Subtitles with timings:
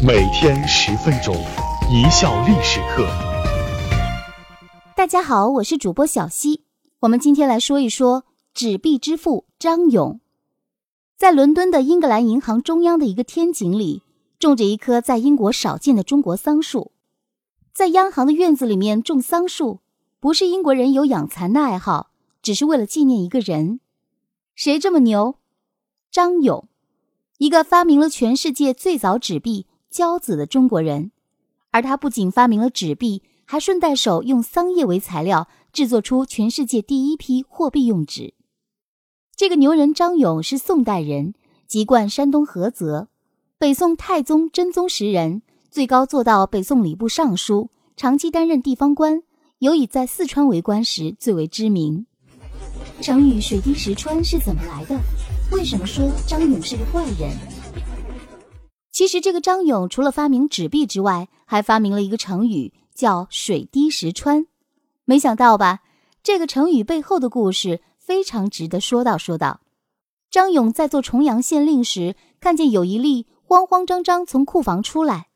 [0.00, 1.34] 每天十分钟，
[1.90, 3.04] 一笑历史课。
[4.94, 6.62] 大家好，我是主播小溪。
[7.00, 8.24] 我们今天来说一说
[8.54, 10.20] 纸币之父张勇。
[11.16, 14.04] 在伦敦的英格兰银行中央的一个天井里，
[14.38, 16.92] 种着一棵在英国少见的中国桑树。
[17.72, 19.80] 在央行的院子里面种桑树，
[20.20, 22.10] 不是英国人有养蚕的爱好，
[22.40, 23.80] 只是为了纪念一个人。
[24.54, 25.34] 谁这么牛？
[26.12, 26.68] 张勇。
[27.38, 31.12] 一个发明了全世界最早纸币交子的中国人，
[31.70, 38.34] 而他不仅发明了纸币，还顺带手用桑叶为材料制作出全世界第一批货币用纸。
[39.36, 41.34] 这个牛人张勇是宋代人，
[41.66, 43.08] 籍贯山东菏泽，
[43.58, 49.22] 北宋太宗真宗时人，最高做到北宋礼部尚书，长期担任地方官，
[49.58, 52.06] 尤以在四川为官时最为知名。
[53.00, 54.98] 成语“水滴石穿”是怎么来的？
[55.52, 57.30] 为什么说张勇是个坏人？
[58.98, 64.48] 其实，这个张勇除了发明纸币之外，还发明了一个成语，叫“水滴石穿”。
[65.06, 65.82] 没想到吧？
[66.24, 69.60] 这个成语背后的故事非常值得说道说道。
[70.32, 75.28] 张勇在做重阳县令时，看见有一例慌慌张张从库房出来，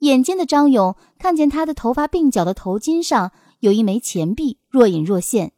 [0.00, 5.52] 眼尖的张勇看见他的头发鬓角的头巾上有一枚钱币，若隐若现。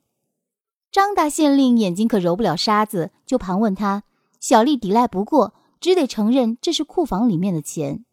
[0.93, 4.03] 张大县令眼睛可揉不了沙子，就盘问他。
[4.39, 8.05] 小丽抵赖不过，只得承认这是库房里面的钱。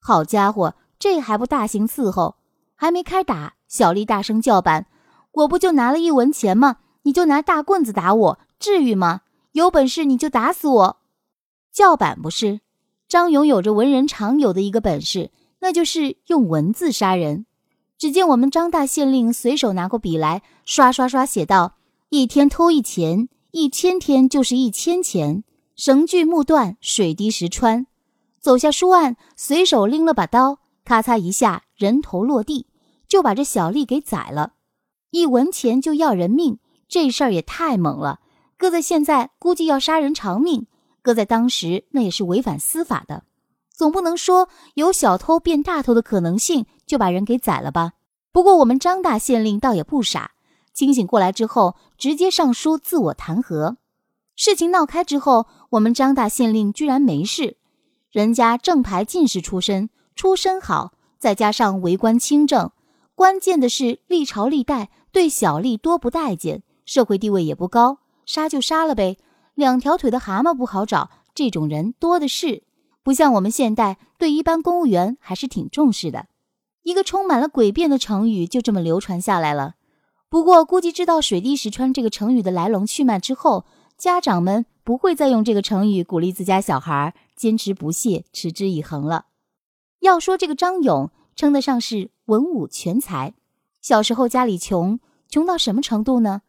[0.00, 2.36] 好家伙，这还不大刑伺候？
[2.74, 4.86] 还没开打，小丽大声叫板
[5.32, 6.78] ：“我不就拿了一文钱吗？
[7.02, 9.22] 你就拿大棍子打我，至于吗？
[9.52, 10.96] 有本事你就打死我！”
[11.72, 12.60] 叫板不是？
[13.08, 17.46] 张勇有着文人常有的一个本事，那就是用文字杀人。
[17.96, 21.76] 只见我们张大县令随手拿过笔来，刷刷刷写道。
[22.10, 25.42] 一天偷一钱，一千天就是一千钱。
[25.78, 27.86] 绳锯木断，水滴石穿。
[28.40, 32.66] 走下书案，随手拎了把刀，咔嚓一下，人头落地，
[33.06, 34.54] 就把这小丽给宰了。
[35.12, 38.18] 一文钱就要人命，这事儿也太猛了。
[38.56, 40.62] 搁在现在，估计要杀人偿命；
[41.00, 43.22] 搁在当时，那也是违反司法的。
[43.70, 47.92] 总不能说有小偷变大偷的可能性，就把人给宰了吧？
[48.32, 50.32] 不过我们张大县令倒也不傻。
[50.74, 53.76] 清醒过来之后，直接上书自我弹劾。
[54.38, 57.56] 事情闹开之后，我们张大县令居然没事。
[58.12, 62.70] 人家正牌进士出身，出身好，再加上为官清正，
[63.16, 69.16] 关键的是历朝历代对小吏多不待见，社会地位也不高，杀就杀了呗。
[69.56, 72.62] 两条腿的蛤蟆不好找，这种人多的是。
[73.02, 76.26] 不像我们现代对一般公务员还是挺重视的。
[76.84, 79.74] 一个充满了诡辩的成语就这么流传下来了。
[80.30, 83.64] 不过，估计知道“水滴石穿”这个成语的来龙去脉之后，
[83.98, 89.26] 家长们不会再用这个成语鼓励自家小孩坚持不懈、持之以恒了。
[89.98, 93.34] 要说这个张勇，称得上是文武全才。
[93.80, 96.42] 小时候家里穷，穷到什么程度呢？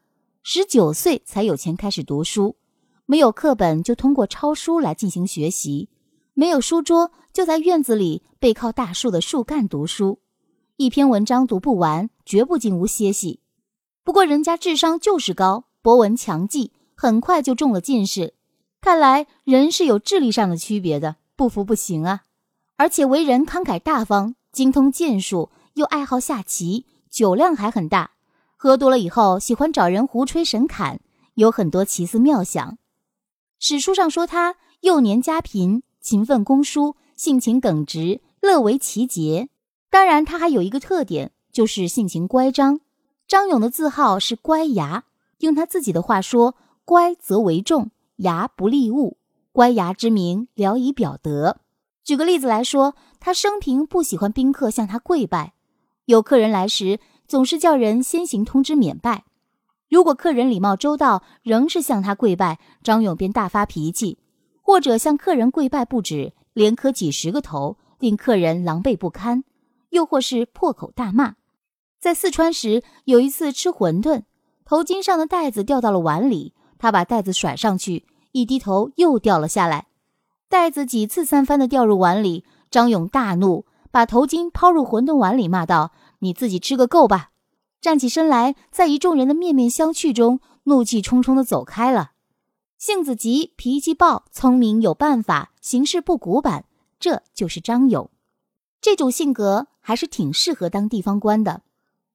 [0.43, 2.55] 十九岁才有钱开始读书，
[3.07, 5.89] 没有课本就通过抄书来进行学习，
[6.35, 10.19] 没有书桌就在院子里背靠大树的树干读书，
[10.77, 13.39] 一篇文章读不完，绝不进屋歇息。
[14.03, 16.71] 不过人家智商就是高，博闻强记，
[17.01, 18.33] 很快就中了进士。
[18.81, 22.23] 看来人是有智力上的区别的，不服不行啊！
[22.75, 28.11] 而且为人慷慨大方，精通剑术，又爱好下棋，酒量还很大。
[28.57, 30.99] 喝多了以后，喜欢找人胡吹神侃，
[31.35, 32.77] 有很多奇思妙想。
[33.59, 39.47] 史书上说他幼年家贫，勤奋攻书，性情耿直，乐为奇节。
[39.89, 42.81] 当然，他还有一个特点，就是性情乖张。
[43.25, 45.05] 张勇的字号是乖牙，
[45.37, 46.55] 用他自己的话说
[46.89, 49.19] ：“乖则为重，牙不立物。
[49.51, 51.57] 乖牙之名，聊以表德。”
[52.03, 55.53] 举个例子来说，他生平不喜欢宾客向他跪拜，
[56.05, 59.25] 有客人来时，总是叫人先行通知免拜。
[59.87, 64.17] 如果客人礼貌周到，仍是向他跪拜，张勇便大发脾气，
[64.63, 69.43] 或者向客人跪拜不止，连磕几十个头，令客人狼狈不堪；
[69.89, 71.35] 又或是破口大骂。
[71.99, 74.23] 在四川时，有一次吃馄饨，
[74.65, 79.87] 头巾上的袋子掉到了碗里，他把袋子甩上去，一低头又掉了下来，
[80.49, 82.43] 袋子几次三番的掉入碗里。
[82.71, 87.31] 张勇大怒，把头巾抛入馄饨碗里，骂道：“你自己吃个够吧！”
[87.81, 92.11] 站起身来，在一众人的面面相觑中，怒气冲冲的走开了。
[92.77, 96.65] 性子急，脾气暴，聪明有办法，行事不古板，
[96.99, 98.09] 这就是张勇。
[98.79, 101.63] 这种性格还是挺适合当地方官的。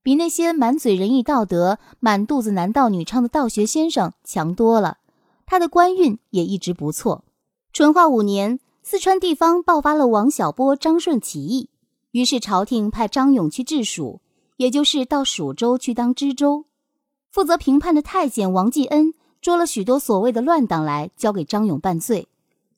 [0.05, 4.99] 比那些满嘴仁义道德、满肚子男盗女娼的道学先生强多了。
[5.47, 7.25] 他的官运也一直不错。
[7.73, 11.71] 淳化五年，四川地方爆发了王小波、张顺起义，
[12.11, 14.21] 于是朝廷派张勇去治蜀，
[14.59, 16.67] 也就是到蜀州去当知州。
[17.31, 22.29] 负责评判的太监王继恩捉了许多所谓的乱党来，交给张勇办罪。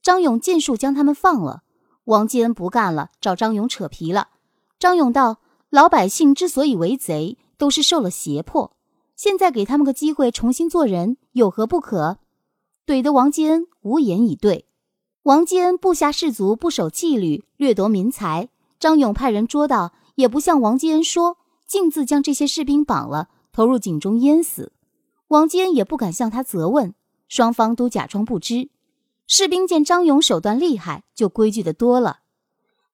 [0.01, 1.65] 张勇尽数将他们放了。
[2.05, 4.29] 王继恩不干了，找张勇扯皮了。
[4.79, 5.39] 张勇道
[5.71, 8.77] ：“老百姓之所以为贼，都是受了胁迫。
[9.15, 12.19] 现在给他们个机会重新做人，有何不可？”
[12.87, 14.67] 怼得王继恩无言以对。
[15.25, 18.49] 王继恩部下士卒不守纪律，掠夺民财。
[18.79, 23.31] 张勇派人捉到，也不向王继恩说，径自将这些士兵绑了。
[23.53, 24.73] 投入井中淹死，
[25.29, 26.95] 王坚也不敢向他责问，
[27.27, 28.69] 双方都假装不知。
[29.27, 32.19] 士兵见张勇手段厉害，就规矩的多了，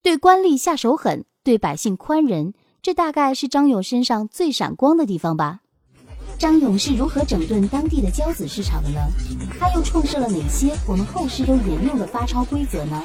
[0.03, 5.61] 对官吏下手狠，对百姓宽仁，这大概是张勇身上最闪光的地方吧。
[6.37, 8.99] 张勇是如何整顿当地的交子市场的呢？
[9.61, 13.01] 他又创设了哪些我们后世都沿用的发钞规则呢？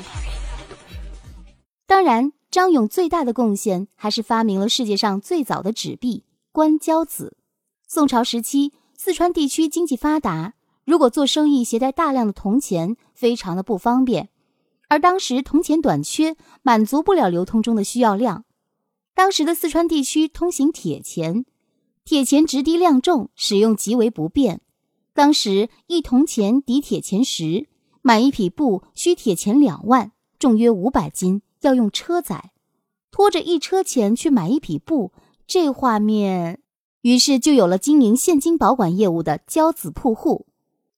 [1.86, 7.38] 当然，张勇最大的贡献还是发明了世界上最早的纸币——官交子。
[7.88, 14.30] 宋朝时期，四川地区经济发达，如果做生意携带大量的铜钱，非常的不方便。
[14.90, 18.46] 而当时铜钱短缺，满足不了流通中的需要量。
[19.18, 21.44] 当时的四川地区通行铁钱，
[22.06, 24.62] 铁钱直低量重，使用极为不便。
[25.12, 27.68] 当时一铜钱抵铁钱十，
[28.04, 32.52] 买一匹布需铁钱两万，重约五百斤，要用车载，
[33.10, 35.12] 拖着一车钱去买一匹布，
[35.48, 36.60] 这画面。
[37.02, 40.46] 于是就有了经营现金保管业务的交子铺户。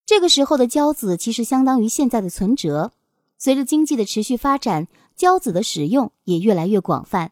[0.05, 2.91] 这个时候的交子其实相当于现在的存折。
[3.37, 7.31] 随着经济的持续发展，交子的使用也越来越广泛。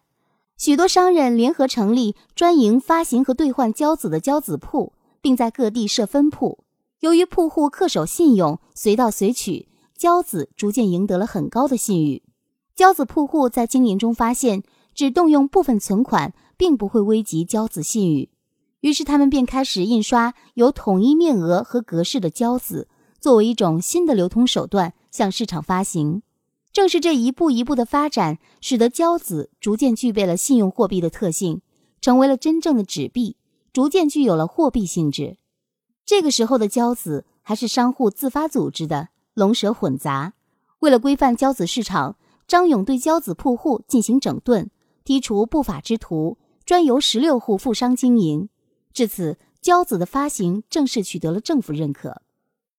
[0.57, 6.63] 许多商人联合成立专营发行和兑换交子的交子铺，并在各地设分铺。
[7.01, 12.23] 由于铺户恪守信用，随到随取，交子逐渐赢得了很高的信誉。
[12.75, 14.63] 交子铺户在经营中发现，
[14.95, 18.31] 只动用部分存款，并不会危及交子信誉。
[18.81, 22.87] 于是他们便开始印刷有统一面额和格式的交子，
[23.19, 26.23] 作为一种新的流通手段向市场发行。
[26.77, 31.63] 正是这一步一步的发展，使得交子逐渐具备了信用货币的特性，
[32.01, 33.35] 成为了真正的纸币，
[33.73, 35.37] 逐渐具有了货币性质。
[36.05, 40.33] 这个时候的交子还是商户自发组织的，龙蛇混杂。
[40.81, 42.15] 为了规范交子市场，
[42.47, 44.69] 张勇对交子铺户进行整顿，
[45.03, 48.49] 剔除不法之徒，专由十六户富商经营。
[48.93, 52.21] 至此，交子的发行正式取得了政府认可，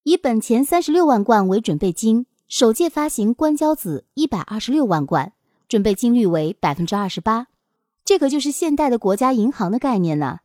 [0.05, 5.35] 以本钱三十六万贯为准备金，首届发行官交子一百二十六万贯，
[5.69, 7.49] 准备金率为百分之二十八。
[8.07, 10.39] 这可就是现代的国家银行的概念呢。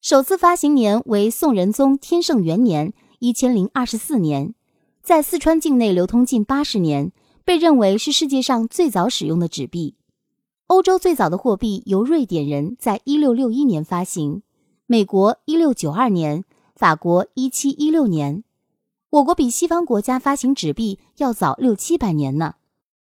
[0.00, 4.54] 首次发行年为宋仁宗天圣元年一千零二十四年，
[5.02, 7.10] 在四川境内流通近八十年，
[7.44, 9.96] 被认为是世界上最早使用的纸币。
[10.68, 14.42] 欧洲最早的货币由瑞典人在一六六一年发行。
[14.86, 16.44] 美国一六九二年，
[16.76, 18.44] 法国一七一六年，
[19.10, 22.54] 我国比西方国家发行纸币要早六七百年呢。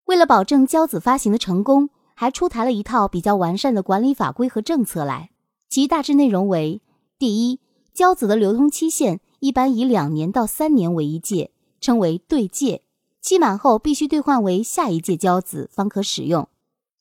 [0.06, 5.30] 为了保证交子发行的成功，还出台了一套比较完善的管理法规和政策来。
[5.70, 6.82] 其大致内容为：
[7.20, 7.60] 第一，
[7.94, 12.84] 交子的流通期限一般以两年到三年为一届，称为对借，
[13.22, 16.48] 期满后必须兑换为下一届交子方可使用。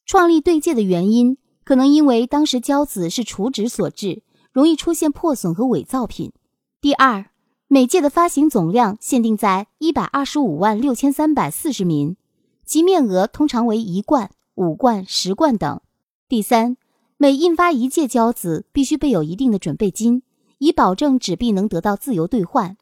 [0.05, 4.23] 创立对借的原因，可能因为当时交子是储纸所制。
[4.53, 6.33] 容易出现破损和伪造品。
[6.81, 7.30] 第二，
[7.73, 12.17] 每届的发行总量限定在一百二十五万六千三百四十名，
[12.65, 15.81] 其面额通常为一贯、五贯、十贯等。
[16.29, 16.77] 第三，
[17.17, 20.25] 每印发一届交子必须备有一定的准备金，
[20.59, 22.77] 以保证纸币能得到自由兑换。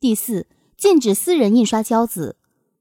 [0.00, 2.34] 第四，禁止私人印刷交子，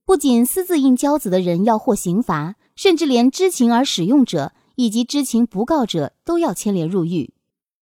[0.03, 7.36] 不仅私自印交子的人要获刑罚，甚至连知情而使用者以及知情不告者都要牵连入狱。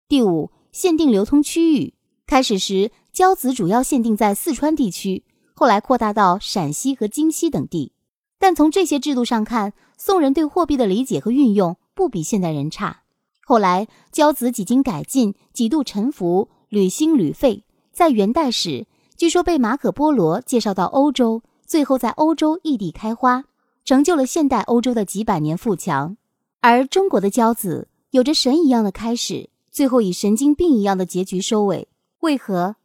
[0.09, 1.93] 第五，限定流通区域。
[2.27, 7.93] 开始时，交子主要限定在四川地区，后来扩大到陕西和京西等地。
[8.39, 13.05] 但从这些制度上看，宋人对货币的理解和运用不比现代人差。
[13.47, 17.65] 后来，交子几经改进，几度沉浮，屡兴屡废。
[17.91, 23.45] 在元代时，据说被马可·波罗介绍到欧洲，最后在欧洲异地开花，
[23.87, 26.19] 成就了现代欧洲的几百年富强。
[26.61, 29.49] 而中国的交子有着神一样的开始。
[29.71, 31.89] 最后以神经病一样的结局收尾，
[32.21, 32.77] 为何？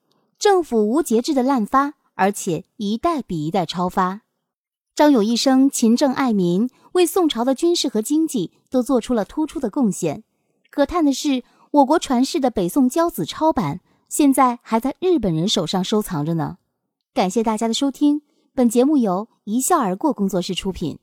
[0.41, 4.21] 政府无节制的滥发，而且一代比一代超发。
[4.95, 10.23] 张勇一生勤政爱民，为宋朝的军事和经济都做出了突出的贡献。
[10.71, 16.57] 可叹的是，我国传世的北宋交子抄版，现在还在日本人手上收藏着呢。
[17.13, 18.23] 感谢大家的收听，
[18.55, 20.97] 本节目由一笑而过工作室出品。